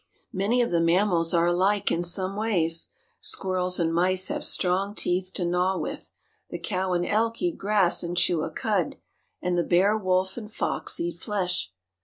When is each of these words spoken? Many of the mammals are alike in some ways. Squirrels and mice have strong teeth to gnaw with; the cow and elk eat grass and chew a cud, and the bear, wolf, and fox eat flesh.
Many 0.33 0.63
of 0.63 0.71
the 0.71 0.79
mammals 0.81 1.31
are 1.31 1.45
alike 1.45 1.91
in 1.91 2.01
some 2.01 2.35
ways. 2.35 2.91
Squirrels 3.19 3.79
and 3.79 3.93
mice 3.93 4.29
have 4.29 4.43
strong 4.43 4.95
teeth 4.95 5.31
to 5.35 5.45
gnaw 5.45 5.77
with; 5.77 6.11
the 6.49 6.57
cow 6.57 6.93
and 6.93 7.05
elk 7.05 7.39
eat 7.43 7.55
grass 7.59 8.01
and 8.01 8.17
chew 8.17 8.41
a 8.41 8.49
cud, 8.49 8.95
and 9.43 9.55
the 9.55 9.63
bear, 9.63 9.95
wolf, 9.95 10.37
and 10.37 10.51
fox 10.51 10.99
eat 10.99 11.19
flesh. 11.19 11.71